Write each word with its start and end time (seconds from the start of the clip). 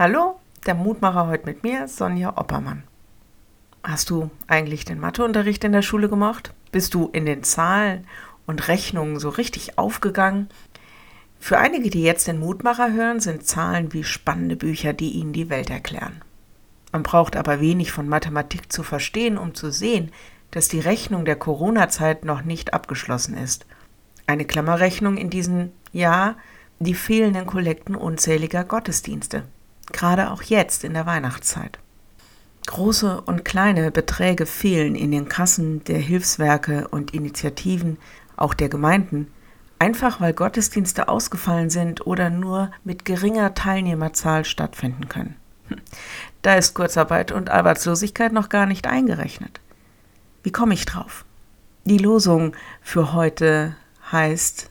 Hallo, 0.00 0.38
der 0.64 0.76
Mutmacher 0.76 1.26
heute 1.26 1.46
mit 1.46 1.64
mir, 1.64 1.88
Sonja 1.88 2.36
Oppermann. 2.36 2.84
Hast 3.82 4.10
du 4.10 4.30
eigentlich 4.46 4.84
den 4.84 5.00
Matheunterricht 5.00 5.64
in 5.64 5.72
der 5.72 5.82
Schule 5.82 6.08
gemacht? 6.08 6.54
Bist 6.70 6.94
du 6.94 7.08
in 7.12 7.26
den 7.26 7.42
Zahlen 7.42 8.06
und 8.46 8.68
Rechnungen 8.68 9.18
so 9.18 9.28
richtig 9.28 9.76
aufgegangen? 9.76 10.50
Für 11.40 11.58
einige, 11.58 11.90
die 11.90 12.04
jetzt 12.04 12.28
den 12.28 12.38
Mutmacher 12.38 12.92
hören, 12.92 13.18
sind 13.18 13.44
Zahlen 13.44 13.92
wie 13.92 14.04
spannende 14.04 14.54
Bücher, 14.54 14.92
die 14.92 15.10
ihnen 15.10 15.32
die 15.32 15.50
Welt 15.50 15.68
erklären. 15.68 16.22
Man 16.92 17.02
braucht 17.02 17.34
aber 17.34 17.58
wenig 17.58 17.90
von 17.90 18.08
Mathematik 18.08 18.70
zu 18.70 18.84
verstehen, 18.84 19.36
um 19.36 19.56
zu 19.56 19.72
sehen, 19.72 20.12
dass 20.52 20.68
die 20.68 20.78
Rechnung 20.78 21.24
der 21.24 21.34
Corona-Zeit 21.34 22.24
noch 22.24 22.42
nicht 22.42 22.72
abgeschlossen 22.72 23.36
ist. 23.36 23.66
Eine 24.28 24.44
Klammerrechnung 24.44 25.16
in 25.16 25.28
diesem 25.28 25.72
Jahr 25.90 26.36
die 26.78 26.94
fehlenden 26.94 27.46
Kollekten 27.46 27.96
unzähliger 27.96 28.62
Gottesdienste 28.62 29.42
gerade 29.92 30.30
auch 30.30 30.42
jetzt 30.42 30.84
in 30.84 30.94
der 30.94 31.06
Weihnachtszeit. 31.06 31.78
Große 32.66 33.22
und 33.22 33.44
kleine 33.44 33.90
Beträge 33.90 34.44
fehlen 34.44 34.94
in 34.94 35.10
den 35.10 35.28
Kassen 35.28 35.82
der 35.84 35.98
Hilfswerke 35.98 36.86
und 36.88 37.14
Initiativen, 37.14 37.96
auch 38.36 38.52
der 38.52 38.68
Gemeinden, 38.68 39.28
einfach 39.78 40.20
weil 40.20 40.32
Gottesdienste 40.32 41.08
ausgefallen 41.08 41.70
sind 41.70 42.06
oder 42.06 42.30
nur 42.30 42.70
mit 42.84 43.04
geringer 43.04 43.54
Teilnehmerzahl 43.54 44.44
stattfinden 44.44 45.08
können. 45.08 45.36
Da 46.42 46.54
ist 46.54 46.74
Kurzarbeit 46.74 47.32
und 47.32 47.50
Arbeitslosigkeit 47.50 48.32
noch 48.32 48.48
gar 48.48 48.66
nicht 48.66 48.86
eingerechnet. 48.86 49.60
Wie 50.42 50.52
komme 50.52 50.74
ich 50.74 50.84
drauf? 50.84 51.24
Die 51.84 51.98
Losung 51.98 52.54
für 52.82 53.12
heute 53.12 53.76
heißt 54.12 54.70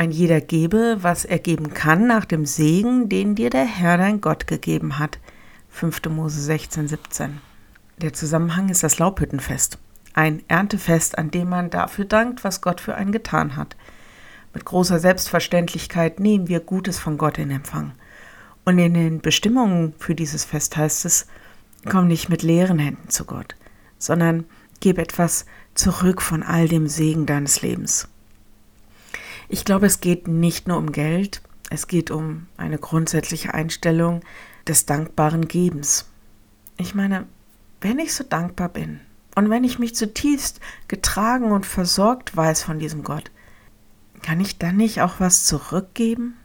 ein 0.00 0.12
jeder 0.12 0.40
gebe, 0.40 0.96
was 1.02 1.26
er 1.26 1.38
geben 1.38 1.74
kann, 1.74 2.06
nach 2.06 2.24
dem 2.24 2.46
Segen, 2.46 3.10
den 3.10 3.34
dir 3.34 3.50
der 3.50 3.66
Herr 3.66 3.98
dein 3.98 4.22
Gott 4.22 4.46
gegeben 4.46 4.98
hat. 4.98 5.18
5. 5.68 6.06
Mose 6.08 6.40
16, 6.40 6.88
17. 6.88 7.38
Der 7.98 8.14
Zusammenhang 8.14 8.70
ist 8.70 8.82
das 8.82 8.98
Laubhüttenfest. 8.98 9.76
Ein 10.14 10.42
Erntefest, 10.48 11.18
an 11.18 11.30
dem 11.30 11.50
man 11.50 11.68
dafür 11.68 12.06
dankt, 12.06 12.44
was 12.44 12.62
Gott 12.62 12.80
für 12.80 12.94
einen 12.94 13.12
getan 13.12 13.56
hat. 13.56 13.76
Mit 14.54 14.64
großer 14.64 14.98
Selbstverständlichkeit 14.98 16.18
nehmen 16.18 16.48
wir 16.48 16.60
Gutes 16.60 16.98
von 16.98 17.18
Gott 17.18 17.36
in 17.36 17.50
Empfang. 17.50 17.92
Und 18.64 18.78
in 18.78 18.94
den 18.94 19.20
Bestimmungen 19.20 19.92
für 19.98 20.14
dieses 20.14 20.46
Fest 20.46 20.78
heißt 20.78 21.04
es, 21.04 21.26
komm 21.86 22.06
nicht 22.06 22.30
mit 22.30 22.42
leeren 22.42 22.78
Händen 22.78 23.10
zu 23.10 23.26
Gott, 23.26 23.54
sondern 23.98 24.46
gib 24.80 24.96
etwas 24.96 25.44
zurück 25.74 26.22
von 26.22 26.42
all 26.42 26.68
dem 26.68 26.86
Segen 26.88 27.26
deines 27.26 27.60
Lebens. 27.60 28.08
Ich 29.52 29.64
glaube, 29.64 29.86
es 29.86 30.00
geht 30.00 30.28
nicht 30.28 30.68
nur 30.68 30.76
um 30.76 30.92
Geld, 30.92 31.42
es 31.70 31.88
geht 31.88 32.12
um 32.12 32.46
eine 32.56 32.78
grundsätzliche 32.78 33.52
Einstellung 33.52 34.20
des 34.68 34.86
dankbaren 34.86 35.48
Gebens. 35.48 36.08
Ich 36.76 36.94
meine, 36.94 37.26
wenn 37.80 37.98
ich 37.98 38.14
so 38.14 38.22
dankbar 38.22 38.68
bin 38.68 39.00
und 39.34 39.50
wenn 39.50 39.64
ich 39.64 39.80
mich 39.80 39.96
zutiefst 39.96 40.60
getragen 40.86 41.50
und 41.50 41.66
versorgt 41.66 42.36
weiß 42.36 42.62
von 42.62 42.78
diesem 42.78 43.02
Gott, 43.02 43.32
kann 44.22 44.38
ich 44.38 44.58
dann 44.58 44.76
nicht 44.76 45.02
auch 45.02 45.18
was 45.18 45.46
zurückgeben? 45.46 46.36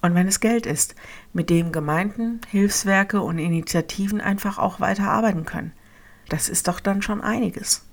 Und 0.00 0.16
wenn 0.16 0.26
es 0.26 0.40
Geld 0.40 0.66
ist, 0.66 0.96
mit 1.32 1.48
dem 1.48 1.70
Gemeinden, 1.70 2.40
Hilfswerke 2.48 3.20
und 3.20 3.38
Initiativen 3.38 4.20
einfach 4.20 4.58
auch 4.58 4.80
weiter 4.80 5.08
arbeiten 5.08 5.44
können, 5.44 5.74
das 6.28 6.48
ist 6.48 6.66
doch 6.66 6.80
dann 6.80 7.02
schon 7.02 7.20
einiges. 7.20 7.86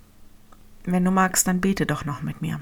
Wenn 0.85 1.05
du 1.05 1.11
magst, 1.11 1.45
dann 1.45 1.61
bete 1.61 1.85
doch 1.85 2.03
noch 2.03 2.23
mit 2.23 2.41
mir. 2.41 2.59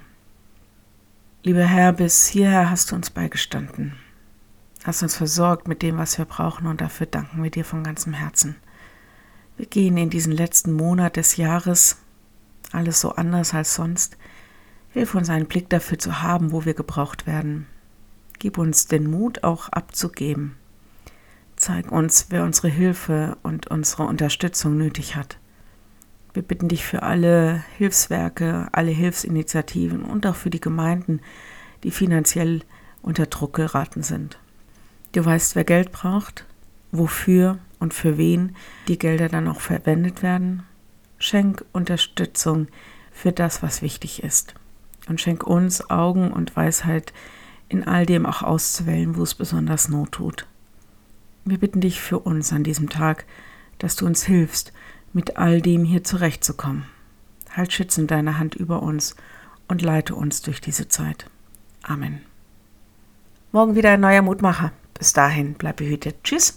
Lieber 1.48 1.64
Herr, 1.64 1.94
bis 1.94 2.28
hierher 2.28 2.70
hast 2.70 2.92
du 2.92 2.96
uns 2.96 3.10
beigestanden. 3.10 3.94
Hast 4.84 5.02
uns 5.02 5.16
versorgt 5.16 5.70
mit 5.70 5.82
dem, 5.82 5.98
was 5.98 6.18
wir 6.18 6.26
brauchen 6.26 6.68
und 6.68 6.82
dafür 6.82 7.06
danken 7.06 7.42
wir 7.42 7.50
dir 7.50 7.64
von 7.64 7.86
ganzem 7.86 8.12
Herzen. 8.12 8.58
Wir 9.56 9.66
gehen 9.66 9.96
in 9.96 10.10
diesen 10.10 10.34
letzten 10.34 10.74
Monat 10.74 11.16
des 11.16 11.38
Jahres, 11.38 12.00
alles 12.74 13.00
so 13.00 13.12
anders 13.14 13.54
als 13.54 13.76
sonst. 13.76 14.18
Hilf 14.90 15.16
uns 15.16 15.30
einen 15.30 15.46
Blick 15.46 15.70
dafür 15.70 15.98
zu 15.98 16.22
haben, 16.22 16.52
wo 16.52 16.66
wir 16.66 16.74
gebraucht 16.74 17.26
werden. 17.28 17.66
Gib 18.40 18.58
uns 18.58 18.88
den 18.88 19.10
Mut 19.10 19.46
auch 19.46 19.70
abzugeben. 19.70 20.58
Zeig 21.56 21.94
uns, 21.94 22.26
wer 22.28 22.44
unsere 22.44 22.68
Hilfe 22.68 23.38
und 23.42 23.68
unsere 23.68 24.04
Unterstützung 24.04 24.78
nötig 24.78 25.16
hat. 25.16 25.38
Wir 26.38 26.44
bitten 26.44 26.68
dich 26.68 26.86
für 26.86 27.02
alle 27.02 27.64
Hilfswerke, 27.80 28.68
alle 28.72 28.92
Hilfsinitiativen 28.92 30.04
und 30.04 30.28
auch 30.28 30.36
für 30.36 30.52
die 30.52 30.62
Gemeinden, 30.62 31.20
die 31.82 31.90
finanziell 31.90 32.62
unter 33.02 33.26
Druck 33.26 33.56
geraten 33.56 34.04
sind. 34.04 34.38
Du 35.14 35.26
weißt, 35.26 35.56
wer 35.56 35.64
Geld 35.64 35.92
braucht, 35.92 36.46
wofür 36.92 37.58
und 37.80 37.96
für 37.96 38.20
wen 38.20 38.56
die 38.88 39.00
Gelder 39.00 39.30
dann 39.30 39.48
auch 39.48 39.62
verwendet 39.62 40.22
werden. 40.22 40.62
Schenk 41.18 41.66
Unterstützung 41.74 42.68
für 43.12 43.32
das, 43.32 43.64
was 43.64 43.82
wichtig 43.82 44.22
ist. 44.22 44.54
Und 45.10 45.20
schenk 45.20 45.42
uns 45.42 45.90
Augen 45.90 46.32
und 46.32 46.56
Weisheit, 46.56 47.14
in 47.68 47.88
all 47.88 48.06
dem 48.06 48.28
auch 48.28 48.44
auszuwählen, 48.44 49.16
wo 49.16 49.24
es 49.24 49.34
besonders 49.34 49.90
Not 49.90 50.12
tut. 50.12 50.46
Wir 51.46 51.58
bitten 51.58 51.82
dich 51.82 52.00
für 52.00 52.20
uns 52.20 52.54
an 52.54 52.64
diesem 52.64 52.90
Tag, 52.90 53.26
dass 53.80 53.96
du 53.96 54.06
uns 54.06 54.24
hilfst, 54.24 54.72
mit 55.18 55.36
all 55.36 55.62
dem 55.62 55.84
hier 55.84 56.04
zurechtzukommen. 56.04 56.86
Halt 57.52 57.74
schützend 57.74 58.12
deine 58.12 58.38
Hand 58.38 58.54
über 58.54 58.84
uns 58.84 59.16
und 59.68 59.82
leite 59.82 60.14
uns 60.14 60.44
durch 60.44 60.62
diese 60.62 60.90
Zeit. 60.90 61.26
Amen. 61.82 62.22
Morgen 63.52 63.74
wieder 63.74 63.90
ein 63.90 64.00
neuer 64.00 64.22
Mutmacher. 64.22 64.72
Bis 64.94 65.14
dahin, 65.14 65.56
bleib 65.56 65.78
behütet. 65.78 66.18
Tschüss. 66.24 66.56